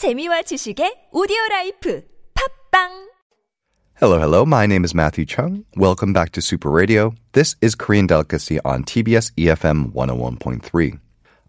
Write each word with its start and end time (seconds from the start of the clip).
재미와 0.00 0.40
지식의 0.48 1.10
오디오 1.12 1.36
라이프 1.50 2.02
팝빵 2.32 3.10
Hello, 4.00 4.18
hello. 4.18 4.46
My 4.46 4.64
name 4.64 4.82
is 4.82 4.94
Matthew 4.94 5.26
Chung. 5.26 5.66
Welcome 5.76 6.14
back 6.14 6.32
to 6.32 6.40
Super 6.40 6.70
Radio. 6.70 7.12
This 7.32 7.54
is 7.60 7.74
Korean 7.74 8.06
Delicacy 8.06 8.58
on 8.64 8.82
TBS 8.82 9.30
EFM 9.36 9.92
101.3. 9.92 10.98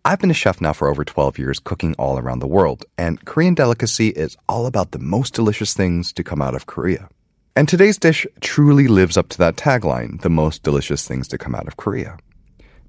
I've 0.04 0.20
been 0.20 0.32
a 0.32 0.34
chef 0.34 0.60
now 0.60 0.74
for 0.74 0.90
over 0.90 1.06
12 1.06 1.40
years, 1.40 1.60
cooking 1.60 1.96
all 1.98 2.20
around 2.20 2.40
the 2.40 2.46
world, 2.46 2.84
and 2.98 3.24
Korean 3.24 3.54
Delicacy 3.54 4.10
is 4.10 4.36
all 4.50 4.66
about 4.66 4.92
the 4.92 5.00
most 5.00 5.34
delicious 5.34 5.74
things 5.74 6.12
to 6.12 6.22
come 6.22 6.42
out 6.42 6.54
of 6.54 6.66
Korea. 6.66 7.08
And 7.56 7.70
today's 7.70 7.98
dish 7.98 8.28
truly 8.42 8.90
lives 8.90 9.16
up 9.16 9.30
to 9.30 9.38
that 9.38 9.56
tagline 9.56 10.20
the 10.20 10.30
most 10.30 10.62
delicious 10.62 11.08
things 11.08 11.30
to 11.30 11.38
come 11.38 11.56
out 11.56 11.70
of 11.70 11.78
Korea. 11.78 12.18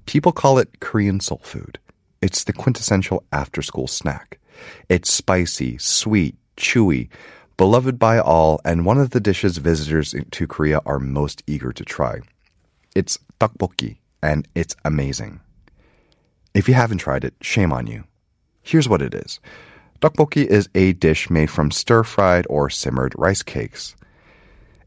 People 0.07 0.33
call 0.33 0.57
it 0.57 0.81
Korean 0.81 1.21
soul 1.21 1.39
food. 1.41 1.79
It's 2.23 2.45
the 2.45 2.53
quintessential 2.53 3.25
after 3.33 3.61
school 3.61 3.85
snack. 3.85 4.39
It's 4.87 5.11
spicy, 5.11 5.77
sweet, 5.77 6.37
chewy, 6.55 7.09
beloved 7.57 7.99
by 7.99 8.17
all, 8.17 8.61
and 8.63 8.85
one 8.85 8.97
of 8.97 9.09
the 9.09 9.19
dishes 9.19 9.57
visitors 9.57 10.15
to 10.31 10.47
Korea 10.47 10.79
are 10.85 10.99
most 10.99 11.43
eager 11.47 11.73
to 11.73 11.83
try. 11.83 12.21
It's 12.95 13.19
tteokbokki, 13.41 13.97
and 14.21 14.47
it's 14.55 14.73
amazing. 14.85 15.41
If 16.53 16.69
you 16.69 16.75
haven't 16.75 16.99
tried 16.99 17.25
it, 17.25 17.33
shame 17.41 17.73
on 17.73 17.87
you. 17.87 18.05
Here's 18.61 18.87
what 18.87 19.01
it 19.01 19.13
is. 19.13 19.41
Tteokbokki 19.99 20.45
is 20.45 20.69
a 20.75 20.93
dish 20.93 21.29
made 21.29 21.49
from 21.49 21.71
stir-fried 21.71 22.47
or 22.49 22.69
simmered 22.69 23.13
rice 23.17 23.43
cakes. 23.43 23.97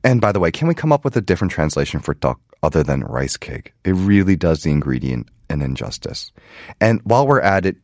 And 0.02 0.22
by 0.22 0.32
the 0.32 0.40
way, 0.40 0.50
can 0.50 0.68
we 0.68 0.74
come 0.74 0.90
up 0.90 1.04
with 1.04 1.18
a 1.18 1.20
different 1.20 1.52
translation 1.52 2.00
for 2.00 2.14
tteok 2.14 2.36
other 2.62 2.82
than 2.82 3.02
rice 3.02 3.36
cake? 3.36 3.74
It 3.84 3.92
really 3.92 4.36
does 4.36 4.62
the 4.62 4.70
ingredient 4.70 5.28
an 5.48 5.62
injustice. 5.62 6.32
And 6.80 7.00
while 7.04 7.26
we're 7.26 7.40
at 7.40 7.66
it, 7.66 7.76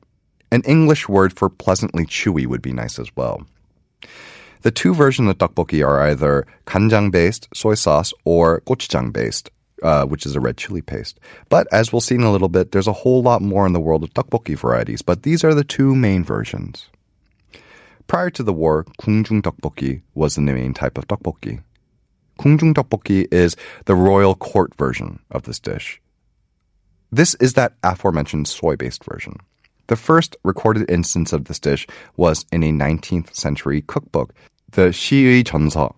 an 0.50 0.62
English 0.62 1.08
word 1.08 1.32
for 1.32 1.48
pleasantly 1.48 2.04
chewy 2.04 2.46
would 2.46 2.62
be 2.62 2.72
nice 2.72 2.98
as 2.98 3.14
well. 3.16 3.46
The 4.62 4.70
two 4.70 4.94
versions 4.94 5.28
of 5.28 5.38
tteokbokki 5.38 5.84
are 5.84 6.00
either 6.02 6.46
kanjang 6.66 7.10
based 7.10 7.48
soy 7.54 7.74
sauce 7.74 8.12
or 8.24 8.60
gochujang 8.60 9.12
based, 9.12 9.50
uh, 9.82 10.04
which 10.04 10.24
is 10.24 10.36
a 10.36 10.40
red 10.40 10.56
chili 10.56 10.82
paste. 10.82 11.18
But 11.48 11.66
as 11.72 11.92
we'll 11.92 12.00
see 12.00 12.14
in 12.14 12.22
a 12.22 12.30
little 12.30 12.48
bit, 12.48 12.70
there's 12.70 12.86
a 12.86 12.92
whole 12.92 13.22
lot 13.22 13.42
more 13.42 13.66
in 13.66 13.72
the 13.72 13.80
world 13.80 14.04
of 14.04 14.14
tteokbokki 14.14 14.56
varieties. 14.56 15.02
But 15.02 15.24
these 15.24 15.42
are 15.42 15.54
the 15.54 15.64
two 15.64 15.96
main 15.96 16.22
versions. 16.22 16.88
Prior 18.06 18.30
to 18.30 18.42
the 18.42 18.52
war, 18.52 18.84
kungjung 19.00 19.42
tteokbokki 19.42 20.02
was 20.14 20.34
the 20.34 20.42
main 20.42 20.74
type 20.74 20.98
of 20.98 21.08
tteokbokki. 21.08 21.62
Kungjung 22.38 22.74
tteokbokki 22.74 23.26
is 23.32 23.56
the 23.86 23.94
royal 23.94 24.34
court 24.34 24.74
version 24.76 25.18
of 25.30 25.42
this 25.42 25.58
dish. 25.58 26.00
This 27.14 27.34
is 27.34 27.52
that 27.52 27.74
aforementioned 27.82 28.48
soy-based 28.48 29.04
version. 29.04 29.36
The 29.88 29.96
first 29.96 30.34
recorded 30.44 30.90
instance 30.90 31.34
of 31.34 31.44
this 31.44 31.58
dish 31.58 31.86
was 32.16 32.46
in 32.50 32.62
a 32.62 32.72
19th 32.72 33.34
century 33.34 33.82
cookbook, 33.82 34.32
the 34.70 34.88
Shiui 34.88 35.44
Jeonseok. 35.44 35.94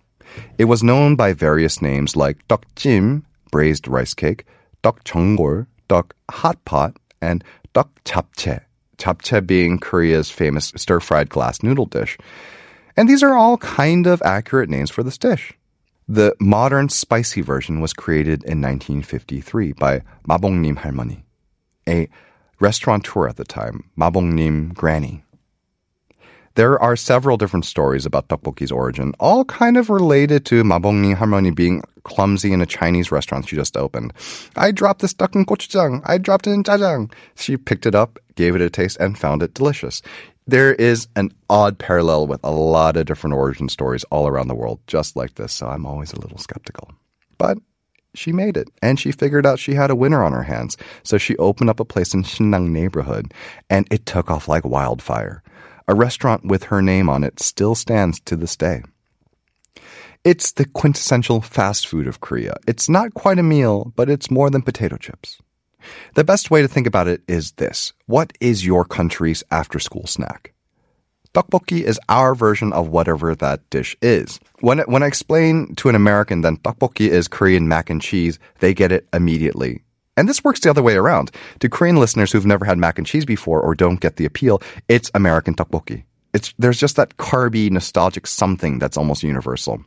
It 0.57 0.65
was 0.65 0.83
known 0.83 1.15
by 1.15 1.31
various 1.31 1.81
names 1.81 2.17
like 2.17 2.45
tteokjim, 2.49 3.23
braised 3.49 3.87
rice 3.87 4.13
cake, 4.13 4.43
tteokjeonggol, 4.83 5.67
tteok 5.87 6.11
hot 6.29 6.65
pot, 6.65 6.97
and 7.21 7.45
tteok 7.73 7.87
japchae. 8.03 8.61
Japchae 8.97 9.47
being 9.47 9.79
Korea's 9.79 10.29
famous 10.29 10.73
stir-fried 10.75 11.29
glass 11.29 11.63
noodle 11.63 11.85
dish. 11.85 12.17
And 12.97 13.07
these 13.07 13.23
are 13.23 13.35
all 13.35 13.57
kind 13.57 14.05
of 14.05 14.21
accurate 14.23 14.69
names 14.69 14.91
for 14.91 15.01
this 15.01 15.17
dish. 15.17 15.53
The 16.07 16.35
modern 16.39 16.89
spicy 16.89 17.41
version 17.41 17.81
was 17.81 17.93
created 17.93 18.43
in 18.43 18.61
1953 18.61 19.73
by 19.73 20.03
Mabongnim 20.29 20.77
Halmoni, 20.77 21.23
a 21.87 22.07
restaurateur 22.59 23.27
at 23.27 23.37
the 23.37 23.43
time, 23.43 23.89
Mabongnim 23.97 24.75
Granny. 24.75 25.23
There 26.53 26.79
are 26.79 26.95
several 26.95 27.37
different 27.37 27.65
stories 27.65 28.05
about 28.05 28.29
tteokbokki's 28.29 28.71
origin, 28.71 29.13
all 29.19 29.45
kind 29.45 29.77
of 29.77 29.89
related 29.89 30.45
to 30.45 30.63
Mabongnim 30.63 31.17
Halmoni 31.17 31.53
being 31.53 31.81
clumsy 32.03 32.53
in 32.53 32.61
a 32.61 32.67
Chinese 32.67 33.11
restaurant 33.11 33.49
she 33.49 33.55
just 33.55 33.75
opened. 33.75 34.13
I 34.55 34.71
dropped 34.71 35.01
this 35.01 35.15
tteok 35.15 35.35
in 35.35 35.45
gochujang. 35.47 36.01
I 36.05 36.19
dropped 36.19 36.45
it 36.45 36.51
in 36.51 36.63
jajang. 36.63 37.11
She 37.33 37.57
picked 37.57 37.87
it 37.87 37.95
up, 37.95 38.19
gave 38.35 38.55
it 38.55 38.61
a 38.61 38.69
taste, 38.69 38.97
and 38.99 39.17
found 39.17 39.41
it 39.41 39.55
delicious. 39.55 40.03
There 40.47 40.75
is 40.75 41.07
an 41.15 41.31
odd 41.49 41.79
parallel 41.79 42.27
with 42.27 42.39
a 42.43 42.51
lot 42.51 42.97
of 42.97 43.07
different 43.07 43.35
origin 43.35 43.67
stories 43.67 44.03
all 44.11 44.27
around 44.27 44.47
the 44.47 44.55
world, 44.55 44.79
just 44.85 45.15
like 45.15 45.35
this, 45.35 45.53
so 45.53 45.67
I'm 45.67 45.87
always 45.87 46.13
a 46.13 46.19
little 46.19 46.37
skeptical. 46.37 46.91
But 47.39 47.57
she 48.13 48.31
made 48.31 48.55
it, 48.55 48.69
and 48.81 48.99
she 48.99 49.11
figured 49.11 49.45
out 49.45 49.57
she 49.57 49.73
had 49.73 49.89
a 49.89 49.95
winner 49.95 50.23
on 50.23 50.33
her 50.33 50.43
hands. 50.43 50.77
So 51.01 51.17
she 51.17 51.35
opened 51.37 51.71
up 51.71 51.79
a 51.79 51.85
place 51.85 52.13
in 52.13 52.23
Sindang 52.23 52.69
neighborhood, 52.69 53.33
and 53.71 53.87
it 53.89 54.05
took 54.05 54.29
off 54.29 54.47
like 54.47 54.65
wildfire. 54.65 55.41
A 55.87 55.95
restaurant 55.95 56.45
with 56.45 56.65
her 56.65 56.81
name 56.81 57.09
on 57.09 57.23
it 57.23 57.39
still 57.39 57.73
stands 57.73 58.19
to 58.21 58.35
this 58.35 58.55
day. 58.55 58.83
It's 60.23 60.51
the 60.51 60.65
quintessential 60.65 61.41
fast 61.41 61.87
food 61.87 62.07
of 62.07 62.19
Korea. 62.19 62.55
It's 62.67 62.87
not 62.87 63.13
quite 63.13 63.39
a 63.39 63.43
meal, 63.43 63.93
but 63.95 64.09
it's 64.09 64.31
more 64.31 64.49
than 64.49 64.61
potato 64.61 64.97
chips. 64.97 65.39
The 66.15 66.23
best 66.23 66.51
way 66.51 66.61
to 66.61 66.67
think 66.67 66.87
about 66.87 67.07
it 67.07 67.21
is 67.27 67.53
this. 67.53 67.93
What 68.05 68.33
is 68.39 68.65
your 68.65 68.85
country's 68.85 69.43
after 69.51 69.79
school 69.79 70.07
snack? 70.07 70.53
Tteokbokki 71.33 71.81
is 71.81 71.99
our 72.07 72.33
version 72.33 72.71
of 72.71 72.87
whatever 72.87 73.35
that 73.35 73.69
dish 73.69 73.97
is. 74.01 74.39
When, 74.61 74.79
when 74.79 75.03
I 75.03 75.07
explain 75.07 75.75
to 75.75 75.89
an 75.89 75.95
American 75.95 76.41
that 76.41 76.63
tteokbokki 76.63 77.09
is 77.09 77.27
Korean 77.27 77.67
mac 77.67 77.89
and 77.89 78.01
cheese, 78.01 78.39
they 78.59 78.73
get 78.73 78.93
it 78.93 79.05
immediately. 79.11 79.83
And 80.15 80.29
this 80.29 80.45
works 80.45 80.61
the 80.61 80.69
other 80.69 80.81
way 80.81 80.95
around. 80.95 81.31
To 81.59 81.67
Korean 81.67 81.97
listeners 81.97 82.31
who've 82.31 82.45
never 82.45 82.63
had 82.63 82.77
mac 82.77 82.97
and 82.97 83.05
cheese 83.05 83.25
before 83.25 83.59
or 83.59 83.75
don't 83.75 83.99
get 83.99 84.15
the 84.15 84.25
appeal, 84.25 84.61
it's 84.87 85.11
American 85.13 85.55
tteokbokki. 85.55 86.05
It's, 86.33 86.53
there's 86.57 86.79
just 86.79 86.95
that 86.95 87.17
carby, 87.17 87.69
nostalgic 87.69 88.27
something 88.27 88.79
that's 88.79 88.97
almost 88.97 89.23
universal. 89.23 89.83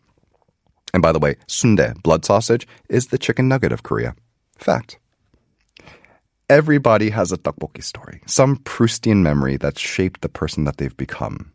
And 0.92 1.02
by 1.02 1.12
the 1.12 1.18
way, 1.18 1.36
sundae, 1.46 1.94
blood 2.02 2.24
sausage, 2.24 2.66
is 2.88 3.06
the 3.06 3.18
chicken 3.18 3.48
nugget 3.48 3.72
of 3.72 3.82
Korea. 3.82 4.14
Fact. 4.56 4.98
Everybody 6.50 7.10
has 7.10 7.30
a 7.30 7.36
tteokbokki 7.36 7.84
story, 7.84 8.22
some 8.24 8.56
Proustian 8.56 9.18
memory 9.18 9.58
that 9.58 9.78
shaped 9.78 10.22
the 10.22 10.30
person 10.30 10.64
that 10.64 10.78
they've 10.78 10.96
become. 10.96 11.52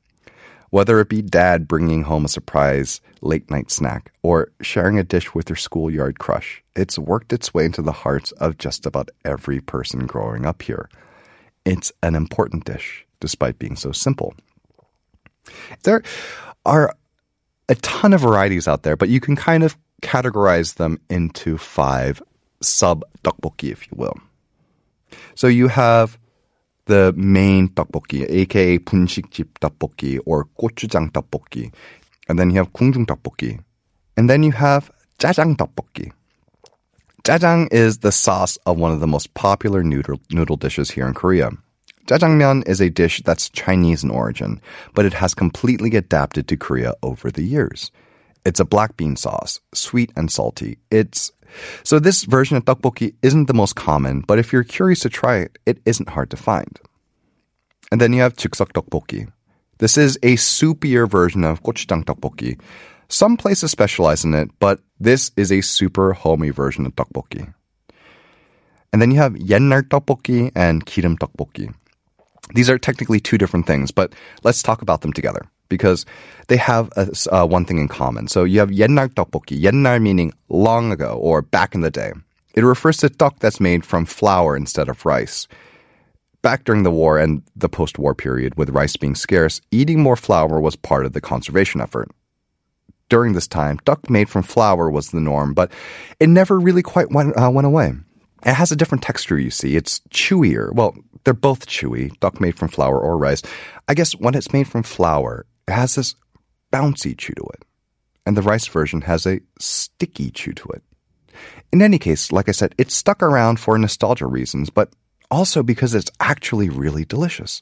Whether 0.69 0.99
it 0.99 1.09
be 1.09 1.23
dad 1.23 1.67
bringing 1.67 2.03
home 2.03 2.25
a 2.25 2.27
surprise 2.27 3.01
late 3.21 3.49
night 3.49 3.71
snack 3.71 4.13
or 4.21 4.51
sharing 4.61 4.99
a 4.99 5.03
dish 5.03 5.33
with 5.33 5.49
your 5.49 5.55
schoolyard 5.55 6.19
crush, 6.19 6.63
it's 6.75 6.99
worked 6.99 7.33
its 7.33 7.55
way 7.55 7.65
into 7.65 7.81
the 7.81 7.91
hearts 7.91 8.33
of 8.33 8.59
just 8.59 8.85
about 8.85 9.09
every 9.25 9.59
person 9.59 10.05
growing 10.05 10.45
up 10.45 10.61
here. 10.61 10.89
It's 11.65 11.91
an 12.03 12.13
important 12.13 12.65
dish, 12.65 13.03
despite 13.19 13.57
being 13.57 13.75
so 13.75 13.91
simple. 13.91 14.35
There 15.85 16.03
are 16.67 16.95
a 17.67 17.73
ton 17.75 18.13
of 18.13 18.21
varieties 18.21 18.67
out 18.67 18.83
there, 18.83 18.95
but 18.95 19.09
you 19.09 19.19
can 19.19 19.35
kind 19.35 19.63
of 19.63 19.75
categorize 20.03 20.75
them 20.75 20.99
into 21.09 21.57
five 21.57 22.21
sub 22.61 23.03
tteokbokki, 23.23 23.71
if 23.71 23.87
you 23.87 23.95
will. 23.95 24.15
So 25.34 25.46
you 25.46 25.68
have 25.68 26.18
the 26.86 27.12
main 27.16 27.68
tteokbokki, 27.68 28.26
aka 28.28 28.78
분식집 28.78 29.58
tteokbokki 29.60 30.18
or 30.26 30.46
gochujang 30.58 31.12
tteokbokki, 31.12 31.72
and 32.28 32.38
then 32.38 32.50
you 32.50 32.56
have 32.56 32.72
kungjung 32.72 33.06
tteokbokki, 33.06 33.60
and 34.16 34.28
then 34.28 34.42
you 34.42 34.52
have 34.52 34.90
jajang 35.18 35.56
tteokbokki. 35.56 36.12
Jajang 37.24 37.68
is 37.72 37.98
the 37.98 38.12
sauce 38.12 38.56
of 38.64 38.78
one 38.78 38.90
of 38.90 39.00
the 39.00 39.06
most 39.06 39.34
popular 39.34 39.82
noodle, 39.82 40.20
noodle 40.32 40.56
dishes 40.56 40.90
here 40.90 41.06
in 41.06 41.12
Korea. 41.12 41.50
Jajangmyeon 42.06 42.66
is 42.66 42.80
a 42.80 42.88
dish 42.88 43.20
that's 43.22 43.50
Chinese 43.50 44.02
in 44.02 44.10
origin, 44.10 44.62
but 44.94 45.04
it 45.04 45.12
has 45.12 45.34
completely 45.34 45.94
adapted 45.94 46.48
to 46.48 46.56
Korea 46.56 46.94
over 47.02 47.30
the 47.30 47.42
years. 47.44 47.92
It's 48.45 48.59
a 48.59 48.65
black 48.65 48.97
bean 48.97 49.15
sauce, 49.15 49.61
sweet 49.73 50.11
and 50.15 50.29
salty. 50.29 50.77
It's 50.91 51.31
so 51.83 51.99
this 51.99 52.23
version 52.23 52.57
of 52.57 52.65
tteokbokki 52.65 53.15
isn't 53.21 53.45
the 53.45 53.53
most 53.53 53.75
common, 53.75 54.21
but 54.21 54.39
if 54.39 54.51
you're 54.51 54.63
curious 54.63 54.99
to 55.01 55.09
try 55.09 55.37
it, 55.37 55.59
it 55.65 55.79
isn't 55.85 56.09
hard 56.09 56.29
to 56.31 56.37
find. 56.37 56.79
And 57.91 58.01
then 58.01 58.11
you 58.11 58.21
have 58.21 58.35
jukseok 58.35 58.73
tteokbokki. 58.73 59.31
This 59.77 59.97
is 59.97 60.17
a 60.23 60.35
soupier 60.35 61.09
version 61.09 61.43
of 61.43 61.63
gochujang 61.63 62.05
tteokbokki. 62.05 62.59
Some 63.07 63.37
places 63.37 63.71
specialize 63.71 64.25
in 64.25 64.33
it, 64.33 64.49
but 64.59 64.79
this 64.99 65.31
is 65.37 65.51
a 65.51 65.61
super 65.61 66.13
homey 66.13 66.49
version 66.49 66.85
of 66.85 66.95
tteokbokki. 66.95 67.53
And 68.91 69.01
then 69.01 69.11
you 69.11 69.17
have 69.17 69.33
yennar 69.33 69.83
tteokbokki 69.83 70.51
and 70.55 70.85
kirim 70.85 71.17
tteokbokki. 71.17 71.73
These 72.53 72.69
are 72.69 72.77
technically 72.77 73.19
two 73.19 73.37
different 73.37 73.67
things, 73.67 73.91
but 73.91 74.13
let's 74.43 74.63
talk 74.63 74.81
about 74.81 75.01
them 75.01 75.13
together 75.13 75.47
because 75.77 76.05
they 76.49 76.57
have 76.57 76.85
a, 76.95 77.05
uh, 77.35 77.45
one 77.55 77.65
thing 77.65 77.79
in 77.79 77.87
common. 77.87 78.27
So 78.27 78.43
you 78.45 78.59
have 78.59 78.69
yennar 78.69 79.07
tteokbokki. 79.09 79.57
Yennar 79.65 79.99
meaning 79.99 80.29
long 80.49 80.91
ago 80.91 81.11
or 81.21 81.41
back 81.41 81.75
in 81.75 81.81
the 81.81 81.91
day. 81.91 82.11
It 82.55 82.63
refers 82.63 82.97
to 82.97 83.09
tteok 83.09 83.39
that's 83.39 83.59
made 83.59 83.83
from 83.83 84.05
flour 84.05 84.55
instead 84.55 84.87
of 84.89 85.05
rice. 85.05 85.47
Back 86.43 86.65
during 86.65 86.83
the 86.83 86.91
war 87.01 87.17
and 87.23 87.41
the 87.55 87.69
post-war 87.69 88.13
period, 88.13 88.51
with 88.57 88.75
rice 88.75 88.97
being 88.97 89.15
scarce, 89.15 89.61
eating 89.71 89.99
more 90.01 90.17
flour 90.17 90.59
was 90.59 90.75
part 90.75 91.05
of 91.05 91.13
the 91.13 91.21
conservation 91.21 91.81
effort. 91.81 92.09
During 93.09 93.33
this 93.33 93.47
time, 93.47 93.77
tteok 93.85 94.09
made 94.09 94.29
from 94.29 94.43
flour 94.43 94.89
was 94.89 95.09
the 95.09 95.21
norm, 95.21 95.53
but 95.53 95.71
it 96.19 96.29
never 96.29 96.59
really 96.59 96.83
quite 96.83 97.09
went, 97.11 97.33
uh, 97.37 97.49
went 97.49 97.67
away. 97.67 97.93
It 98.45 98.53
has 98.53 98.71
a 98.71 98.75
different 98.75 99.03
texture, 99.03 99.39
you 99.39 99.51
see. 99.51 99.75
It's 99.79 100.01
chewier. 100.11 100.73
Well, 100.75 100.93
They're 101.23 101.33
both 101.33 101.67
chewy, 101.67 102.11
tteok 102.19 102.41
made 102.41 102.57
from 102.57 102.67
flour 102.67 102.99
or 102.99 103.17
rice. 103.17 103.41
I 103.87 103.93
guess 103.93 104.11
when 104.13 104.35
it's 104.35 104.51
made 104.51 104.67
from 104.67 104.83
flour, 104.83 105.45
it 105.67 105.71
has 105.71 105.95
this 105.95 106.15
bouncy 106.71 107.17
chew 107.17 107.33
to 107.33 107.43
it, 107.53 107.65
and 108.25 108.35
the 108.35 108.41
rice 108.41 108.67
version 108.67 109.01
has 109.01 109.25
a 109.25 109.41
sticky 109.59 110.31
chew 110.31 110.53
to 110.53 110.69
it. 110.69 110.83
In 111.71 111.81
any 111.81 111.99
case, 111.99 112.31
like 112.31 112.49
I 112.49 112.51
said, 112.51 112.75
it's 112.77 112.93
stuck 112.93 113.23
around 113.23 113.59
for 113.59 113.77
nostalgia 113.77 114.27
reasons, 114.27 114.69
but 114.69 114.89
also 115.31 115.63
because 115.63 115.95
it's 115.95 116.11
actually 116.19 116.69
really 116.69 117.05
delicious. 117.05 117.61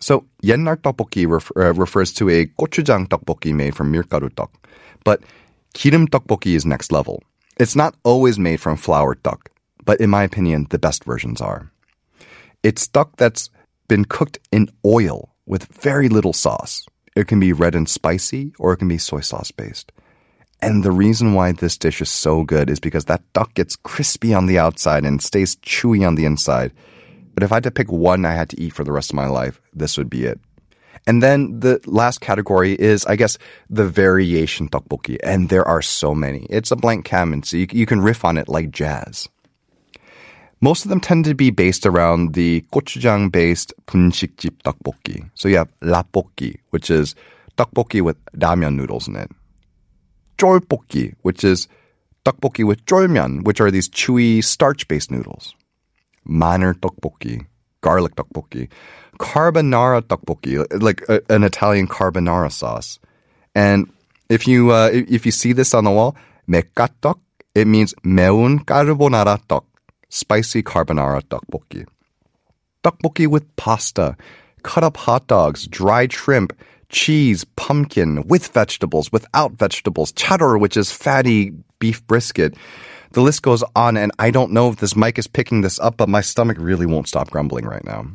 So, 0.00 0.26
yennar 0.42 0.76
tteokbokki 0.76 1.30
refer, 1.30 1.68
uh, 1.68 1.74
refers 1.74 2.12
to 2.14 2.28
a 2.28 2.46
gochujang 2.46 3.08
tteokbokki 3.08 3.54
made 3.54 3.76
from 3.76 3.92
milgaru 3.92 4.30
tteok, 4.30 4.48
but 5.04 5.22
kirim 5.74 6.08
tteokbokki 6.08 6.56
is 6.56 6.66
next 6.66 6.90
level. 6.90 7.22
It's 7.60 7.76
not 7.76 7.94
always 8.02 8.38
made 8.38 8.60
from 8.60 8.76
flour 8.76 9.14
tteok, 9.14 9.46
but 9.84 10.00
in 10.00 10.10
my 10.10 10.24
opinion, 10.24 10.66
the 10.70 10.78
best 10.78 11.04
versions 11.04 11.40
are. 11.40 11.70
It's 12.62 12.88
tteok 12.88 13.16
that's 13.16 13.50
been 13.88 14.04
cooked 14.04 14.38
in 14.50 14.70
oil 14.84 15.28
with 15.46 15.64
very 15.66 16.08
little 16.08 16.32
sauce. 16.32 16.86
It 17.14 17.28
can 17.28 17.40
be 17.40 17.52
red 17.52 17.74
and 17.74 17.88
spicy, 17.88 18.52
or 18.58 18.72
it 18.72 18.78
can 18.78 18.88
be 18.88 18.98
soy 18.98 19.20
sauce 19.20 19.50
based. 19.50 19.92
And 20.62 20.84
the 20.84 20.92
reason 20.92 21.34
why 21.34 21.52
this 21.52 21.76
dish 21.76 22.00
is 22.00 22.08
so 22.08 22.44
good 22.44 22.70
is 22.70 22.78
because 22.78 23.06
that 23.06 23.22
tteok 23.34 23.54
gets 23.54 23.76
crispy 23.76 24.32
on 24.32 24.46
the 24.46 24.58
outside 24.58 25.04
and 25.04 25.20
stays 25.20 25.56
chewy 25.56 26.06
on 26.06 26.14
the 26.14 26.24
inside. 26.24 26.72
But 27.34 27.42
if 27.42 27.50
I 27.50 27.56
had 27.56 27.64
to 27.64 27.70
pick 27.70 27.90
one 27.90 28.24
I 28.24 28.34
had 28.34 28.48
to 28.50 28.60
eat 28.60 28.72
for 28.72 28.84
the 28.84 28.92
rest 28.92 29.10
of 29.10 29.16
my 29.16 29.26
life, 29.26 29.60
this 29.74 29.98
would 29.98 30.08
be 30.08 30.24
it. 30.24 30.40
And 31.04 31.20
then 31.20 31.58
the 31.58 31.80
last 31.84 32.20
category 32.20 32.74
is, 32.74 33.04
I 33.06 33.16
guess, 33.16 33.38
the 33.68 33.88
variation 33.88 34.68
tteokbokki. 34.68 35.18
And 35.24 35.48
there 35.48 35.66
are 35.66 35.82
so 35.82 36.14
many. 36.14 36.46
It's 36.48 36.70
a 36.70 36.76
blank 36.76 37.04
canvas, 37.04 37.50
so 37.50 37.56
you, 37.56 37.66
you 37.72 37.86
can 37.86 38.00
riff 38.00 38.24
on 38.24 38.38
it 38.38 38.48
like 38.48 38.70
jazz. 38.70 39.28
Most 40.62 40.84
of 40.84 40.90
them 40.90 41.00
tend 41.00 41.24
to 41.24 41.34
be 41.34 41.50
based 41.50 41.84
around 41.84 42.34
the 42.34 42.64
gochujang-based 42.72 43.74
분식집 43.86 44.62
떡볶이. 44.62 45.28
So 45.34 45.48
you 45.48 45.56
have 45.56 45.68
rabokki, 45.82 46.56
which 46.70 46.88
is 46.88 47.16
떡볶이 47.58 48.00
with 48.00 48.16
ramyeon 48.36 48.76
noodles 48.76 49.08
in 49.08 49.16
it. 49.16 49.28
쫄볶이, 50.38 51.14
which 51.22 51.44
is 51.44 51.68
떡볶이 52.24 52.64
with 52.64 52.84
쫄면, 52.86 53.44
which 53.44 53.60
are 53.60 53.70
these 53.70 53.88
chewy 53.88 54.42
starch-based 54.42 55.10
noodles. 55.10 55.54
마늘 56.28 56.74
떡볶이, 56.74 57.44
garlic 57.80 58.14
떡볶이, 58.14 58.68
carbonara 59.18 60.00
떡볶i, 60.02 60.64
like 60.80 61.02
a, 61.08 61.20
an 61.28 61.42
Italian 61.42 61.88
carbonara 61.88 62.50
sauce. 62.50 63.00
And 63.54 63.92
if 64.28 64.46
you 64.46 64.70
uh, 64.70 64.90
if 64.92 65.26
you 65.26 65.32
see 65.32 65.52
this 65.52 65.74
on 65.74 65.84
the 65.84 65.90
wall, 65.90 66.16
mekatok, 66.48 67.18
it 67.54 67.66
means 67.66 67.94
meun 68.04 68.60
carbonara 68.64 69.40
tok, 69.48 69.64
spicy 70.12 70.62
carbonara 70.62 71.22
tteokbokki. 71.22 71.86
Tteokbokki 72.84 73.26
with 73.26 73.48
pasta, 73.56 74.16
cut 74.62 74.84
up 74.84 74.96
hot 74.96 75.26
dogs, 75.26 75.66
dried 75.66 76.12
shrimp, 76.12 76.52
cheese, 76.90 77.44
pumpkin, 77.56 78.22
with 78.28 78.48
vegetables, 78.48 79.10
without 79.10 79.52
vegetables, 79.52 80.12
chadol, 80.12 80.60
which 80.60 80.76
is 80.76 80.92
fatty 80.92 81.52
beef 81.78 82.06
brisket. 82.06 82.54
The 83.12 83.22
list 83.22 83.42
goes 83.42 83.64
on, 83.74 83.96
and 83.96 84.12
I 84.18 84.30
don't 84.30 84.52
know 84.52 84.68
if 84.68 84.76
this 84.76 84.94
mic 84.94 85.18
is 85.18 85.26
picking 85.26 85.62
this 85.62 85.80
up, 85.80 85.96
but 85.96 86.08
my 86.08 86.20
stomach 86.20 86.58
really 86.60 86.86
won't 86.86 87.08
stop 87.08 87.30
grumbling 87.30 87.64
right 87.64 87.84
now. 87.84 88.06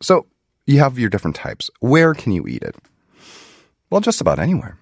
So, 0.00 0.26
you 0.66 0.78
have 0.78 0.98
your 0.98 1.10
different 1.10 1.36
types. 1.36 1.70
Where 1.80 2.14
can 2.14 2.32
you 2.32 2.46
eat 2.46 2.62
it? 2.62 2.76
Well, 3.90 4.00
just 4.00 4.20
about 4.20 4.38
anywhere. 4.38 4.78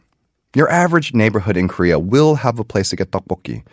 Your 0.54 0.70
average 0.70 1.12
neighborhood 1.12 1.56
in 1.56 1.66
Korea 1.66 1.98
will 1.98 2.36
have 2.36 2.58
a 2.58 2.64
place 2.64 2.90
to 2.90 2.96
get 2.96 3.10
tteokbokki, 3.10 3.64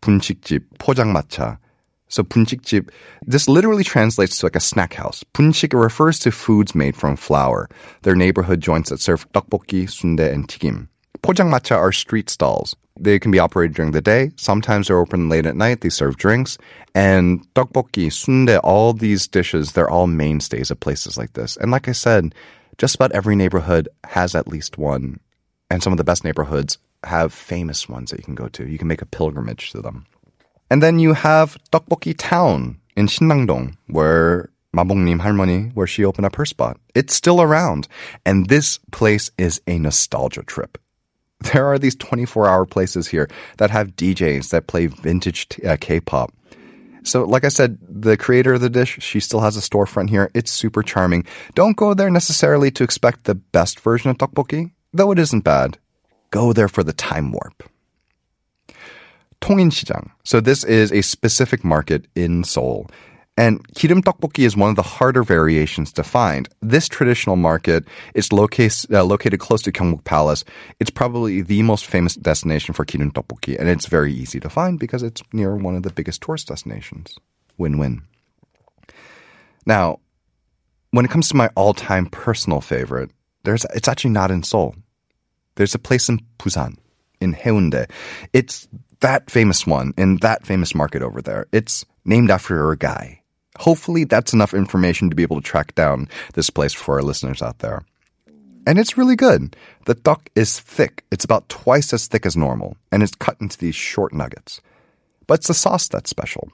분식집, 0.00 0.64
포장마차, 0.78 1.58
so 2.08 2.22
bunsikjip, 2.22 2.90
this 3.26 3.48
literally 3.48 3.84
translates 3.84 4.38
to 4.38 4.46
like 4.46 4.56
a 4.56 4.60
snack 4.60 4.94
house. 4.94 5.24
Bunsik 5.34 5.78
refers 5.78 6.18
to 6.20 6.30
foods 6.30 6.74
made 6.74 6.96
from 6.96 7.16
flour. 7.16 7.68
Their 8.02 8.14
neighborhood 8.14 8.60
joints 8.60 8.90
that 8.90 9.00
serve 9.00 9.30
tteokbokki, 9.32 9.90
sundae, 9.90 10.32
and 10.32 10.46
twigim. 10.46 10.88
Pojangmatcha 11.22 11.76
are 11.76 11.92
street 11.92 12.30
stalls. 12.30 12.76
They 12.98 13.18
can 13.18 13.30
be 13.30 13.38
operated 13.38 13.76
during 13.76 13.92
the 13.92 14.00
day. 14.00 14.30
Sometimes 14.36 14.86
they're 14.86 14.98
open 14.98 15.28
late 15.28 15.46
at 15.46 15.56
night. 15.56 15.80
They 15.80 15.88
serve 15.88 16.16
drinks. 16.16 16.56
And 16.94 17.46
tteokbokki, 17.54 18.12
sundae, 18.12 18.58
all 18.58 18.92
these 18.92 19.26
dishes, 19.26 19.72
they're 19.72 19.90
all 19.90 20.06
mainstays 20.06 20.70
of 20.70 20.80
places 20.80 21.18
like 21.18 21.32
this. 21.32 21.56
And 21.56 21.70
like 21.70 21.88
I 21.88 21.92
said, 21.92 22.34
just 22.78 22.94
about 22.94 23.12
every 23.12 23.36
neighborhood 23.36 23.88
has 24.04 24.34
at 24.34 24.48
least 24.48 24.78
one. 24.78 25.18
And 25.70 25.82
some 25.82 25.92
of 25.92 25.96
the 25.96 26.04
best 26.04 26.24
neighborhoods 26.24 26.78
have 27.04 27.32
famous 27.32 27.88
ones 27.88 28.10
that 28.10 28.18
you 28.18 28.24
can 28.24 28.34
go 28.34 28.48
to. 28.48 28.66
You 28.66 28.78
can 28.78 28.88
make 28.88 29.02
a 29.02 29.06
pilgrimage 29.06 29.72
to 29.72 29.82
them. 29.82 30.06
And 30.70 30.82
then 30.82 30.98
you 30.98 31.12
have 31.14 31.56
Tteokbokki 31.70 32.14
Town 32.18 32.80
in 32.96 33.06
Sindangdong, 33.06 33.76
where 33.86 34.50
Mabongnim 34.76 35.20
Halmoni, 35.20 35.72
where 35.74 35.86
she 35.86 36.04
opened 36.04 36.26
up 36.26 36.36
her 36.36 36.44
spot. 36.44 36.78
It's 36.94 37.14
still 37.14 37.40
around. 37.40 37.88
And 38.24 38.48
this 38.48 38.78
place 38.92 39.30
is 39.38 39.60
a 39.66 39.78
nostalgia 39.78 40.42
trip. 40.42 40.78
There 41.52 41.66
are 41.66 41.78
these 41.78 41.94
24 41.94 42.48
hour 42.48 42.64
places 42.64 43.06
here 43.08 43.28
that 43.58 43.70
have 43.70 43.94
DJs 43.94 44.50
that 44.50 44.66
play 44.66 44.86
vintage 44.86 45.48
t- 45.50 45.66
uh, 45.66 45.76
K-pop. 45.78 46.32
So, 47.02 47.24
like 47.24 47.44
I 47.44 47.48
said, 47.48 47.78
the 47.82 48.16
creator 48.16 48.54
of 48.54 48.62
the 48.62 48.70
dish, 48.70 48.98
she 49.00 49.20
still 49.20 49.40
has 49.40 49.56
a 49.56 49.60
storefront 49.60 50.08
here. 50.08 50.30
It's 50.34 50.50
super 50.50 50.82
charming. 50.82 51.24
Don't 51.54 51.76
go 51.76 51.94
there 51.94 52.10
necessarily 52.10 52.70
to 52.72 52.82
expect 52.82 53.24
the 53.24 53.34
best 53.34 53.80
version 53.80 54.10
of 54.10 54.16
tteokbokki, 54.16 54.72
though 54.92 55.12
it 55.12 55.18
isn't 55.18 55.44
bad. 55.44 55.78
Go 56.30 56.52
there 56.52 56.68
for 56.68 56.82
the 56.82 56.94
time 56.94 57.32
warp. 57.32 57.62
통인시장. 59.40 60.10
So 60.24 60.40
this 60.40 60.64
is 60.64 60.92
a 60.92 61.02
specific 61.02 61.64
market 61.64 62.06
in 62.14 62.44
Seoul. 62.44 62.88
And 63.38 63.60
kirim 63.74 64.02
tteokbokki 64.02 64.46
is 64.46 64.56
one 64.56 64.70
of 64.70 64.76
the 64.76 64.82
harder 64.82 65.22
variations 65.22 65.92
to 65.92 66.02
find. 66.02 66.48
This 66.62 66.88
traditional 66.88 67.36
market 67.36 67.84
is 68.14 68.32
locate, 68.32 68.86
uh, 68.90 69.04
located 69.04 69.40
close 69.40 69.60
to 69.62 69.72
Gyeongbok 69.72 70.04
Palace. 70.04 70.42
It's 70.80 70.88
probably 70.88 71.42
the 71.42 71.62
most 71.62 71.84
famous 71.84 72.14
destination 72.14 72.72
for 72.72 72.86
kirim 72.86 73.12
tteokbokki, 73.12 73.58
and 73.58 73.68
it's 73.68 73.86
very 73.86 74.12
easy 74.12 74.40
to 74.40 74.48
find 74.48 74.78
because 74.78 75.02
it's 75.02 75.22
near 75.34 75.54
one 75.54 75.76
of 75.76 75.82
the 75.82 75.92
biggest 75.92 76.22
tourist 76.22 76.48
destinations. 76.48 77.18
Win-win. 77.58 78.02
Now, 79.66 80.00
when 80.92 81.04
it 81.04 81.10
comes 81.10 81.28
to 81.28 81.36
my 81.36 81.50
all-time 81.56 82.06
personal 82.06 82.62
favorite, 82.62 83.10
there's 83.44 83.66
it's 83.74 83.88
actually 83.88 84.12
not 84.12 84.30
in 84.30 84.44
Seoul. 84.44 84.74
There's 85.56 85.74
a 85.74 85.78
place 85.78 86.08
in 86.08 86.20
Busan, 86.38 86.78
in 87.20 87.34
Haeundae. 87.34 87.90
It's 88.32 88.66
that 89.00 89.30
famous 89.30 89.66
one 89.66 89.92
in 89.96 90.16
that 90.18 90.46
famous 90.46 90.74
market 90.74 91.02
over 91.02 91.20
there. 91.22 91.46
It's 91.52 91.84
named 92.04 92.30
after 92.30 92.70
a 92.70 92.76
guy. 92.76 93.22
Hopefully, 93.58 94.04
that's 94.04 94.32
enough 94.32 94.52
information 94.52 95.08
to 95.08 95.16
be 95.16 95.22
able 95.22 95.40
to 95.40 95.46
track 95.46 95.74
down 95.74 96.08
this 96.34 96.50
place 96.50 96.74
for 96.74 96.96
our 96.96 97.02
listeners 97.02 97.40
out 97.42 97.58
there. 97.60 97.84
And 98.66 98.78
it's 98.78 98.98
really 98.98 99.16
good. 99.16 99.56
The 99.86 99.94
tteok 99.94 100.26
is 100.34 100.58
thick. 100.58 101.04
It's 101.10 101.24
about 101.24 101.48
twice 101.48 101.92
as 101.92 102.06
thick 102.06 102.26
as 102.26 102.36
normal, 102.36 102.76
and 102.90 103.02
it's 103.02 103.14
cut 103.14 103.36
into 103.40 103.56
these 103.56 103.76
short 103.76 104.12
nuggets. 104.12 104.60
But 105.26 105.34
it's 105.40 105.48
the 105.48 105.54
sauce 105.54 105.88
that's 105.88 106.10
special. 106.10 106.50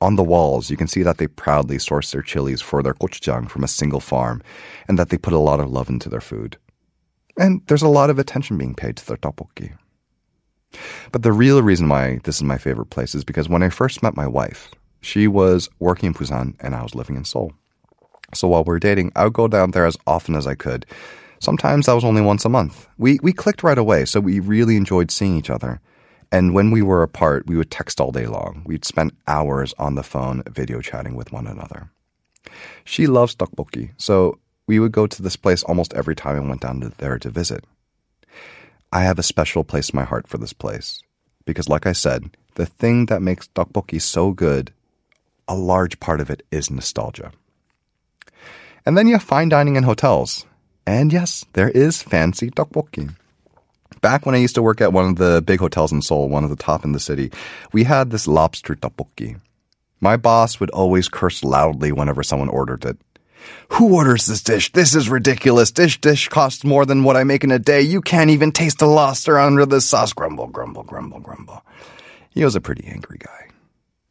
On 0.00 0.16
the 0.16 0.22
walls, 0.22 0.70
you 0.70 0.76
can 0.76 0.86
see 0.86 1.02
that 1.02 1.18
they 1.18 1.26
proudly 1.26 1.78
source 1.78 2.10
their 2.10 2.20
chilies 2.20 2.60
for 2.60 2.82
their 2.82 2.94
gochujang 2.94 3.48
from 3.48 3.64
a 3.64 3.68
single 3.68 4.00
farm, 4.00 4.42
and 4.86 4.98
that 4.98 5.08
they 5.08 5.16
put 5.16 5.32
a 5.32 5.38
lot 5.38 5.60
of 5.60 5.70
love 5.70 5.88
into 5.88 6.08
their 6.08 6.20
food. 6.20 6.58
And 7.38 7.62
there's 7.66 7.82
a 7.82 7.88
lot 7.88 8.10
of 8.10 8.18
attention 8.18 8.58
being 8.58 8.74
paid 8.74 8.96
to 8.98 9.06
their 9.06 9.16
tteokbokki. 9.16 9.76
But 11.12 11.22
the 11.22 11.32
real 11.32 11.62
reason 11.62 11.88
why 11.88 12.20
this 12.24 12.36
is 12.36 12.42
my 12.42 12.58
favorite 12.58 12.90
place 12.90 13.14
is 13.14 13.24
because 13.24 13.48
when 13.48 13.62
I 13.62 13.68
first 13.68 14.02
met 14.02 14.16
my 14.16 14.26
wife, 14.26 14.70
she 15.00 15.28
was 15.28 15.68
working 15.78 16.08
in 16.08 16.14
Busan 16.14 16.54
and 16.60 16.74
I 16.74 16.82
was 16.82 16.94
living 16.94 17.16
in 17.16 17.24
Seoul. 17.24 17.52
So 18.34 18.48
while 18.48 18.64
we 18.64 18.72
were 18.72 18.78
dating, 18.78 19.12
I 19.14 19.24
would 19.24 19.32
go 19.32 19.48
down 19.48 19.70
there 19.70 19.86
as 19.86 19.96
often 20.06 20.34
as 20.34 20.46
I 20.46 20.54
could. 20.54 20.86
Sometimes 21.38 21.86
that 21.86 21.94
was 21.94 22.04
only 22.04 22.22
once 22.22 22.44
a 22.44 22.48
month. 22.48 22.88
We 22.96 23.18
we 23.22 23.32
clicked 23.32 23.62
right 23.62 23.76
away, 23.76 24.06
so 24.06 24.18
we 24.18 24.40
really 24.40 24.76
enjoyed 24.76 25.10
seeing 25.10 25.36
each 25.36 25.50
other. 25.50 25.80
And 26.32 26.54
when 26.54 26.70
we 26.70 26.82
were 26.82 27.02
apart, 27.02 27.46
we 27.46 27.56
would 27.56 27.70
text 27.70 28.00
all 28.00 28.10
day 28.10 28.26
long. 28.26 28.62
We'd 28.66 28.84
spend 28.84 29.12
hours 29.28 29.74
on 29.78 29.94
the 29.94 30.02
phone 30.02 30.42
video 30.50 30.80
chatting 30.80 31.14
with 31.14 31.32
one 31.32 31.46
another. 31.46 31.90
She 32.84 33.06
loves 33.06 33.36
tteokbokki, 33.36 33.90
so 33.98 34.38
we 34.66 34.78
would 34.80 34.92
go 34.92 35.06
to 35.06 35.22
this 35.22 35.36
place 35.36 35.62
almost 35.64 35.92
every 35.94 36.16
time 36.16 36.36
I 36.36 36.48
went 36.48 36.62
down 36.62 36.92
there 36.98 37.18
to 37.18 37.30
visit. 37.30 37.64
I 38.94 39.02
have 39.02 39.18
a 39.18 39.24
special 39.24 39.64
place 39.64 39.90
in 39.90 39.96
my 39.96 40.04
heart 40.04 40.28
for 40.28 40.38
this 40.38 40.52
place. 40.52 41.02
Because, 41.44 41.68
like 41.68 41.84
I 41.84 41.92
said, 41.92 42.36
the 42.54 42.64
thing 42.64 43.06
that 43.06 43.20
makes 43.20 43.48
tteokbokki 43.48 44.00
so 44.00 44.30
good, 44.30 44.72
a 45.48 45.56
large 45.56 45.98
part 45.98 46.20
of 46.20 46.30
it 46.30 46.46
is 46.52 46.70
nostalgia. 46.70 47.32
And 48.86 48.96
then 48.96 49.08
you 49.08 49.14
have 49.14 49.22
fine 49.22 49.48
dining 49.48 49.74
in 49.74 49.82
hotels. 49.82 50.46
And 50.86 51.12
yes, 51.12 51.44
there 51.54 51.70
is 51.70 52.02
fancy 52.02 52.50
tteokbokki. 52.50 53.16
Back 54.00 54.26
when 54.26 54.36
I 54.36 54.38
used 54.38 54.54
to 54.54 54.62
work 54.62 54.80
at 54.80 54.92
one 54.92 55.08
of 55.10 55.16
the 55.16 55.42
big 55.42 55.58
hotels 55.58 55.90
in 55.90 56.00
Seoul, 56.00 56.28
one 56.28 56.44
of 56.44 56.50
the 56.50 56.56
top 56.56 56.84
in 56.84 56.92
the 56.92 57.00
city, 57.00 57.32
we 57.72 57.82
had 57.82 58.10
this 58.10 58.28
lobster 58.28 58.76
tteokbokki. 58.76 59.40
My 60.00 60.16
boss 60.16 60.60
would 60.60 60.70
always 60.70 61.08
curse 61.08 61.42
loudly 61.42 61.90
whenever 61.90 62.22
someone 62.22 62.48
ordered 62.48 62.84
it. 62.84 62.98
Who 63.70 63.94
orders 63.94 64.26
this 64.26 64.42
dish? 64.42 64.72
This 64.72 64.94
is 64.94 65.08
ridiculous. 65.08 65.70
Dish 65.70 66.00
dish 66.00 66.28
costs 66.28 66.64
more 66.64 66.86
than 66.86 67.04
what 67.04 67.16
I 67.16 67.24
make 67.24 67.44
in 67.44 67.50
a 67.50 67.58
day. 67.58 67.80
You 67.80 68.00
can't 68.00 68.30
even 68.30 68.52
taste 68.52 68.78
the 68.78 68.86
lobster 68.86 69.38
under 69.38 69.66
the 69.66 69.80
sauce. 69.80 70.12
Grumble, 70.12 70.46
grumble, 70.46 70.82
grumble, 70.82 71.20
grumble. 71.20 71.62
He 72.30 72.44
was 72.44 72.56
a 72.56 72.60
pretty 72.60 72.86
angry 72.86 73.18
guy. 73.18 73.48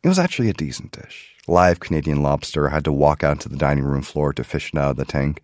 It 0.03 0.07
was 0.09 0.19
actually 0.19 0.49
a 0.49 0.53
decent 0.53 0.91
dish. 0.91 1.35
Live 1.47 1.79
Canadian 1.79 2.21
lobster. 2.21 2.69
Had 2.69 2.85
to 2.85 2.91
walk 2.91 3.23
out 3.23 3.39
to 3.41 3.49
the 3.49 3.57
dining 3.57 3.83
room 3.83 4.01
floor 4.01 4.33
to 4.33 4.43
fish 4.43 4.71
it 4.73 4.77
out 4.77 4.91
of 4.91 4.97
the 4.97 5.05
tank. 5.05 5.41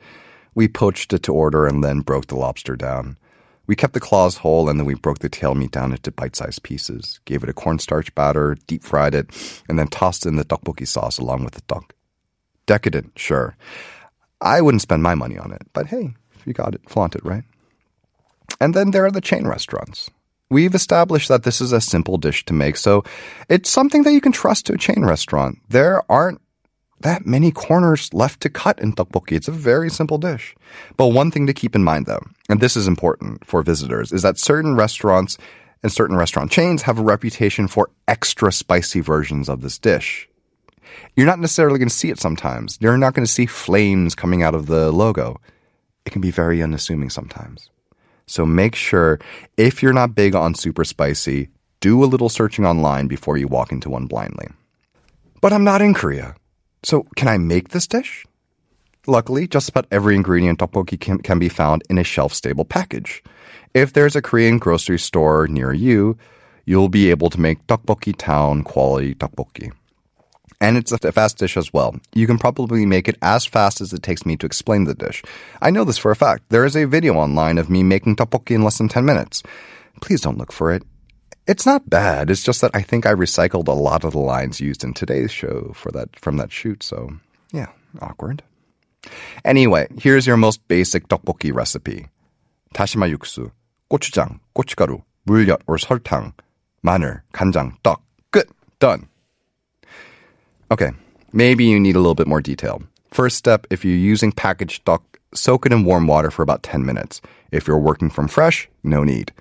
We 0.56 0.68
poached 0.68 1.14
it 1.14 1.24
to 1.24 1.34
order 1.34 1.66
and 1.66 1.84
then 1.84 2.02
broke 2.02 2.28
the 2.28 2.36
lobster 2.36 2.76
down. 2.76 3.18
We 3.68 3.76
kept 3.76 3.94
the 3.94 4.00
claws 4.00 4.38
whole 4.38 4.68
and 4.68 4.80
then 4.80 4.88
we 4.88 4.96
broke 4.96 5.20
the 5.20 5.30
tail 5.30 5.54
meat 5.54 5.72
down 5.72 5.92
into 5.92 6.12
bite-sized 6.12 6.64
pieces, 6.64 7.20
gave 7.26 7.44
it 7.44 7.50
a 7.50 7.54
cornstarch 7.54 8.14
batter, 8.16 8.58
deep 8.66 8.84
fried 8.84 9.14
it, 9.14 9.30
and 9.70 9.78
then 9.78 9.88
tossed 9.88 10.26
in 10.26 10.38
the 10.38 10.44
tteokbokki 10.44 10.88
sauce 10.88 11.20
along 11.20 11.44
with 11.44 11.54
the 11.54 11.62
tteok. 11.62 11.92
Decadent, 12.70 13.14
sure. 13.18 13.58
I 14.40 14.62
wouldn't 14.62 14.84
spend 14.84 15.02
my 15.02 15.16
money 15.16 15.40
on 15.40 15.52
it, 15.52 15.64
but 15.74 15.88
hey, 15.88 16.14
if 16.36 16.46
you 16.46 16.54
got 16.54 16.76
it, 16.76 16.88
flaunt 16.88 17.16
it, 17.16 17.26
right? 17.26 17.44
And 18.62 18.76
then 18.76 18.92
there 18.92 19.06
are 19.06 19.12
the 19.12 19.22
chain 19.22 19.48
restaurants. 19.48 20.12
We've 20.52 20.76
established 20.76 21.30
that 21.30 21.42
this 21.42 21.62
is 21.62 21.72
a 21.72 21.82
simple 21.82 22.20
dish 22.20 22.46
to 22.46 22.54
make, 22.54 22.78
so 22.78 23.04
it's 23.50 23.72
something 23.72 24.04
that 24.04 24.14
you 24.14 24.22
can 24.22 24.32
trust 24.32 24.68
to 24.68 24.74
a 24.74 24.78
chain 24.78 25.04
restaurant. 25.04 25.58
There 25.70 26.04
aren't 26.12 26.42
that 27.00 27.26
many 27.26 27.52
corners 27.52 28.14
left 28.14 28.42
to 28.42 28.52
cut 28.52 28.78
in 28.78 28.94
tteokbokki. 28.94 29.32
It's 29.32 29.48
a 29.48 29.52
very 29.52 29.90
simple 29.90 30.20
dish. 30.20 30.56
But 30.96 31.08
one 31.08 31.32
thing 31.32 31.48
to 31.48 31.56
keep 31.56 31.76
in 31.76 31.84
mind 31.84 32.06
though, 32.06 32.24
and 32.50 32.60
this 32.60 32.78
is 32.78 32.86
important 32.86 33.48
for 33.48 33.64
visitors, 33.64 34.12
is 34.12 34.22
that 34.22 34.38
certain 34.38 34.76
restaurants 34.76 35.40
and 35.82 35.92
certain 35.92 36.18
restaurant 36.18 36.52
chains 36.52 36.84
have 36.84 37.00
a 37.00 37.04
reputation 37.04 37.68
for 37.68 37.90
extra 38.08 38.52
spicy 38.52 39.00
versions 39.00 39.50
of 39.50 39.62
this 39.62 39.80
dish. 39.80 40.30
You're 41.16 41.26
not 41.26 41.40
necessarily 41.40 41.80
going 41.80 41.90
to 41.90 41.96
see 41.96 42.10
it 42.10 42.20
sometimes. 42.20 42.78
You're 42.82 42.98
not 42.98 43.14
going 43.14 43.26
to 43.26 43.32
see 43.32 43.46
flames 43.46 44.16
coming 44.16 44.44
out 44.44 44.56
of 44.56 44.68
the 44.68 44.92
logo. 44.92 45.40
It 46.06 46.12
can 46.12 46.22
be 46.22 46.32
very 46.32 46.62
unassuming 46.64 47.10
sometimes. 47.10 47.70
So 48.28 48.46
make 48.46 48.76
sure 48.76 49.20
if 49.58 49.82
you're 49.82 49.94
not 49.94 50.16
big 50.16 50.36
on 50.36 50.54
super 50.54 50.86
spicy, 50.86 51.50
do 51.80 52.04
a 52.04 52.06
little 52.06 52.30
searching 52.30 52.66
online 52.66 53.08
before 53.08 53.38
you 53.38 53.48
walk 53.48 53.72
into 53.72 53.90
one 53.90 54.06
blindly. 54.06 54.48
But 55.42 55.54
I'm 55.54 55.64
not 55.64 55.82
in 55.82 55.94
Korea. 55.94 56.36
So 56.84 57.08
can 57.16 57.28
I 57.28 57.38
make 57.38 57.70
this 57.70 57.88
dish? 57.88 58.26
Luckily, 59.08 59.48
just 59.48 59.70
about 59.70 59.88
every 59.92 60.16
ingredient 60.16 60.60
tteokbokki 60.60 61.00
can, 61.00 61.20
can 61.20 61.40
be 61.40 61.50
found 61.50 61.84
in 61.90 61.98
a 61.98 62.04
shelf-stable 62.04 62.66
package. 62.66 63.24
If 63.74 63.94
there's 63.94 64.16
a 64.16 64.22
Korean 64.22 64.58
grocery 64.60 65.00
store 65.00 65.48
near 65.48 65.74
you, 65.74 66.18
you'll 66.66 66.90
be 66.90 67.10
able 67.10 67.30
to 67.32 67.40
make 67.40 67.66
tteokbokki 67.66 68.16
town 68.18 68.64
quality 68.64 69.16
tteokbokki 69.16 69.72
and 70.62 70.78
it's 70.78 70.92
a 70.92 71.12
fast 71.12 71.38
dish 71.38 71.58
as 71.58 71.74
well. 71.74 71.96
You 72.14 72.28
can 72.28 72.38
probably 72.38 72.86
make 72.86 73.08
it 73.08 73.18
as 73.22 73.46
fast 73.46 73.82
as 73.82 73.94
it 73.94 74.04
takes 74.04 74.26
me 74.26 74.36
to 74.38 74.46
explain 74.46 74.84
the 74.84 74.94
dish. 74.94 75.24
I 75.62 75.72
know 75.72 75.84
this 75.84 75.98
for 75.98 76.12
a 76.12 76.16
fact. 76.16 76.44
There 76.50 76.66
is 76.66 76.76
a 76.76 76.86
video 76.86 77.16
online 77.16 77.58
of 77.58 77.70
me 77.70 77.84
making 77.84 78.18
tteokbokki 78.18 78.56
in 78.56 78.64
less 78.64 78.78
than 78.78 78.90
10 78.90 79.06
minutes. 79.06 79.44
Please 80.02 80.22
don't 80.22 80.38
look 80.38 80.52
for 80.52 80.72
it. 80.72 80.84
It's 81.48 81.66
not 81.66 81.90
bad. 81.90 82.30
It's 82.30 82.44
just 82.44 82.62
that 82.62 82.72
I 82.76 82.82
think 82.82 83.06
I 83.06 83.14
recycled 83.14 83.68
a 83.68 83.72
lot 83.72 84.04
of 84.04 84.14
the 84.14 84.20
lines 84.20 84.62
used 84.62 84.84
in 84.84 84.94
today's 84.94 85.32
show 85.32 85.72
for 85.74 85.92
that 85.94 86.20
from 86.20 86.38
that 86.38 86.52
shoot, 86.52 86.84
so 86.84 87.10
yeah, 87.52 87.70
awkward. 88.02 88.44
Anyway, 89.44 89.88
here's 89.98 90.28
your 90.28 90.38
most 90.38 90.62
basic 90.68 91.08
tteokbokki 91.08 91.52
recipe. 91.52 92.08
Dashima 92.76 93.10
육수, 93.10 93.52
gochujang, 93.90 94.40
gochugaru, 94.56 95.02
물엿 95.28 95.62
or 95.66 95.78
설탕, 95.78 96.34
마늘, 96.86 97.22
간장, 97.34 97.74
떡. 97.82 97.98
Good. 98.32 98.48
Done. 98.80 99.09
Okay, 100.72 100.92
maybe 101.34 101.66
you 101.66 101.80
need 101.80 101.96
a 101.96 102.00
little 102.00 102.16
bit 102.16 102.28
more 102.28 102.42
detail. 102.42 102.82
First 103.12 103.38
step, 103.38 103.66
if 103.72 103.84
you're 103.84 103.96
using 103.96 104.32
packaged 104.32 104.82
stock, 104.82 105.20
soak 105.34 105.66
it 105.66 105.72
in 105.72 105.84
warm 105.84 106.06
water 106.06 106.30
for 106.30 106.44
about 106.44 106.64
10 106.64 106.86
minutes. 106.86 107.22
If 107.52 107.68
you're 107.68 107.80
working 107.80 108.10
from 108.10 108.28
fresh, 108.28 108.70
no 108.84 109.04
need. 109.04 109.34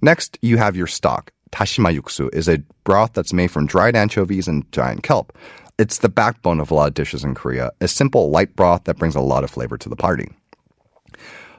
Next, 0.00 0.38
you 0.42 0.58
have 0.58 0.76
your 0.76 0.86
stock. 0.86 1.32
Dashima 1.50 1.98
yuksu 1.98 2.32
is 2.32 2.48
a 2.48 2.58
broth 2.84 3.14
that's 3.14 3.32
made 3.32 3.50
from 3.50 3.66
dried 3.66 3.96
anchovies 3.96 4.46
and 4.46 4.70
giant 4.72 5.02
kelp. 5.02 5.36
It's 5.78 5.98
the 5.98 6.08
backbone 6.08 6.60
of 6.60 6.70
a 6.70 6.74
lot 6.74 6.88
of 6.88 6.94
dishes 6.94 7.24
in 7.24 7.34
Korea, 7.34 7.70
a 7.80 7.88
simple 7.88 8.30
light 8.30 8.54
broth 8.54 8.84
that 8.84 8.96
brings 8.96 9.16
a 9.16 9.20
lot 9.20 9.42
of 9.42 9.50
flavor 9.50 9.76
to 9.78 9.88
the 9.88 9.96
party. 9.96 10.28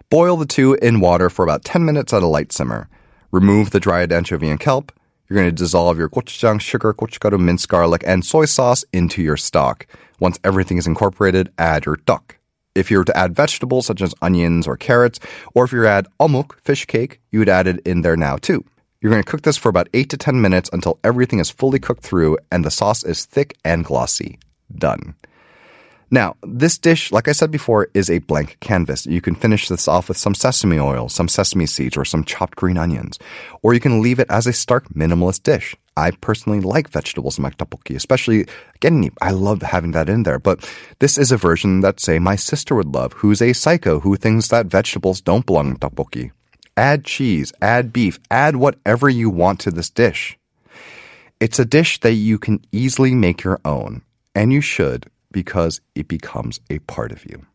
Boil 0.10 0.38
the 0.38 0.46
two 0.46 0.76
in 0.76 1.02
water 1.02 1.30
for 1.30 1.44
about 1.44 1.66
10 1.66 1.84
minutes 1.84 2.14
at 2.14 2.24
a 2.24 2.28
light 2.28 2.54
simmer. 2.54 2.88
Remove 3.32 3.72
the 3.72 3.80
dried 3.80 4.12
anchovy 4.14 4.50
and 4.50 4.60
kelp. 4.60 4.92
You're 5.30 5.40
going 5.42 5.50
to 5.50 5.64
dissolve 5.64 5.98
your 5.98 6.10
gochujang, 6.10 6.62
sugar, 6.62 6.94
gochugaru, 6.94 7.40
minced 7.40 7.68
garlic, 7.68 8.04
and 8.06 8.24
soy 8.24 8.46
sauce 8.46 8.86
into 8.94 9.22
your 9.22 9.36
stock. 9.36 9.86
Once 10.20 10.40
everything 10.44 10.78
is 10.78 10.88
incorporated, 10.88 11.52
add 11.58 11.86
your 11.86 11.98
tteok. 11.98 12.36
If 12.76 12.90
you 12.90 13.00
were 13.00 13.06
to 13.06 13.18
add 13.18 13.36
vegetables 13.36 13.88
such 13.88 14.02
as 14.02 14.16
onions 14.22 14.68
or 14.68 14.78
carrots, 14.78 15.20
or 15.54 15.66
if 15.66 15.74
you 15.74 15.86
add 15.86 16.08
omuk, 16.20 16.54
fish 16.62 16.86
cake, 16.86 17.20
you 17.32 17.40
would 17.40 17.50
add 17.50 17.68
it 17.68 17.80
in 17.86 18.04
there 18.04 18.16
now 18.16 18.38
too. 18.38 18.64
You're 19.02 19.12
going 19.12 19.24
to 19.24 19.30
cook 19.30 19.42
this 19.42 19.58
for 19.58 19.70
about 19.70 19.90
8 19.94 20.10
to 20.12 20.18
10 20.18 20.42
minutes 20.42 20.70
until 20.72 21.00
everything 21.04 21.40
is 21.40 21.50
fully 21.50 21.80
cooked 21.80 22.04
through 22.04 22.38
and 22.52 22.64
the 22.64 22.72
sauce 22.72 23.04
is 23.04 23.26
thick 23.26 23.58
and 23.66 23.84
glossy. 23.84 24.40
Done. 24.76 25.16
Now, 26.10 26.38
this 26.42 26.78
dish, 26.78 27.12
like 27.12 27.28
I 27.28 27.34
said 27.34 27.52
before, 27.52 27.90
is 27.94 28.10
a 28.10 28.20
blank 28.20 28.58
canvas. 28.62 29.06
You 29.06 29.20
can 29.20 29.36
finish 29.36 29.68
this 29.68 29.90
off 29.90 30.08
with 30.08 30.18
some 30.18 30.34
sesame 30.34 30.80
oil, 30.80 31.10
some 31.10 31.28
sesame 31.28 31.66
seeds, 31.66 31.98
or 31.98 32.06
some 32.06 32.24
chopped 32.24 32.56
green 32.56 32.78
onions. 32.78 33.20
Or 33.62 33.74
you 33.74 33.82
can 33.82 34.02
leave 34.02 34.20
it 34.20 34.28
as 34.30 34.48
a 34.48 34.54
stark 34.54 34.88
minimalist 34.90 35.44
dish. 35.44 35.76
I 35.98 36.12
personally 36.12 36.62
like 36.62 36.90
vegetables 36.90 37.38
in 37.38 37.42
my 37.42 37.50
tteokbokki, 37.50 37.96
especially 37.96 38.46
genni. 38.80 39.12
I 39.22 39.32
love 39.32 39.62
having 39.62 39.92
that 39.92 40.08
in 40.08 40.24
there. 40.24 40.40
But 40.40 40.70
this 41.00 41.18
is 41.18 41.34
a 41.34 41.38
version 41.38 41.82
that, 41.82 42.00
say, 42.00 42.20
my 42.20 42.38
sister 42.38 42.74
would 42.76 42.94
love, 42.94 43.12
who's 43.14 43.42
a 43.42 43.52
psycho 43.52 44.00
who 44.00 44.16
thinks 44.16 44.48
that 44.48 44.68
vegetables 44.68 45.20
don't 45.20 45.46
belong 45.46 45.72
in 45.72 45.78
tteokbokki. 45.78 46.32
Add 46.78 47.04
cheese, 47.04 47.52
add 47.62 47.92
beef, 47.92 48.18
add 48.32 48.56
whatever 48.56 49.10
you 49.10 49.30
want 49.30 49.60
to 49.62 49.72
this 49.72 49.90
dish. 49.90 50.38
It's 51.42 51.60
a 51.60 51.66
dish 51.66 52.00
that 52.00 52.14
you 52.14 52.40
can 52.40 52.62
easily 52.72 53.14
make 53.14 53.44
your 53.44 53.60
own, 53.66 54.04
and 54.34 54.54
you 54.54 54.62
should 54.62 55.10
because 55.32 55.82
it 55.96 56.08
becomes 56.08 56.60
a 56.70 56.80
part 56.80 57.12
of 57.12 57.26
you. 57.26 57.46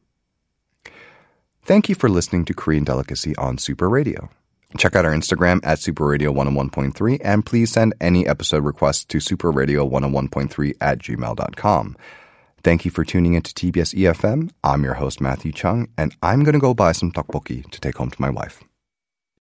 Thank 1.64 1.88
you 1.88 1.94
for 1.94 2.08
listening 2.08 2.44
to 2.46 2.54
Korean 2.54 2.84
Delicacy 2.84 3.36
on 3.36 3.58
Super 3.58 3.88
Radio. 3.88 4.30
Check 4.78 4.96
out 4.96 5.04
our 5.04 5.12
Instagram 5.12 5.60
at 5.62 5.78
superradio101.3 5.78 7.20
and 7.22 7.44
please 7.44 7.70
send 7.70 7.94
any 8.00 8.26
episode 8.26 8.64
requests 8.64 9.04
to 9.06 9.18
superradio101.3 9.18 10.72
at 10.80 10.98
gmail.com. 10.98 11.96
Thank 12.64 12.84
you 12.84 12.90
for 12.90 13.04
tuning 13.04 13.34
in 13.34 13.42
to 13.42 13.52
TBS 13.52 13.94
EFM. 13.94 14.50
I'm 14.62 14.84
your 14.84 14.94
host, 14.94 15.20
Matthew 15.20 15.52
Chung, 15.52 15.88
and 15.98 16.14
I'm 16.22 16.44
going 16.44 16.54
to 16.54 16.60
go 16.60 16.74
buy 16.74 16.92
some 16.92 17.12
tteokbokki 17.12 17.68
to 17.70 17.80
take 17.80 17.96
home 17.96 18.10
to 18.10 18.20
my 18.20 18.30
wife. 18.30 18.62